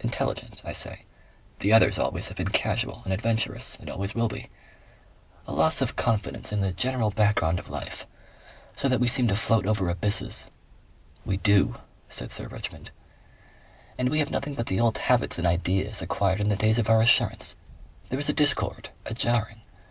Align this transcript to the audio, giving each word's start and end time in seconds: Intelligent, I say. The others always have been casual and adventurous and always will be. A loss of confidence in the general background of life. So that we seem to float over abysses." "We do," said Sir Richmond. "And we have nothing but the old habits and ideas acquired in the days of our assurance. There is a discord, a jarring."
Intelligent, 0.00 0.60
I 0.62 0.74
say. 0.74 1.00
The 1.60 1.72
others 1.72 1.98
always 1.98 2.28
have 2.28 2.36
been 2.36 2.48
casual 2.50 3.00
and 3.06 3.14
adventurous 3.14 3.78
and 3.80 3.88
always 3.88 4.14
will 4.14 4.28
be. 4.28 4.50
A 5.46 5.54
loss 5.54 5.80
of 5.80 5.96
confidence 5.96 6.52
in 6.52 6.60
the 6.60 6.70
general 6.74 7.10
background 7.12 7.58
of 7.58 7.70
life. 7.70 8.06
So 8.76 8.90
that 8.90 9.00
we 9.00 9.08
seem 9.08 9.26
to 9.28 9.34
float 9.34 9.64
over 9.64 9.88
abysses." 9.88 10.50
"We 11.24 11.38
do," 11.38 11.76
said 12.10 12.30
Sir 12.30 12.46
Richmond. 12.48 12.90
"And 13.96 14.10
we 14.10 14.18
have 14.18 14.30
nothing 14.30 14.52
but 14.52 14.66
the 14.66 14.78
old 14.80 14.98
habits 14.98 15.38
and 15.38 15.46
ideas 15.46 16.02
acquired 16.02 16.40
in 16.42 16.50
the 16.50 16.56
days 16.56 16.78
of 16.78 16.90
our 16.90 17.00
assurance. 17.00 17.56
There 18.10 18.18
is 18.20 18.28
a 18.28 18.34
discord, 18.34 18.90
a 19.06 19.14
jarring." 19.14 19.62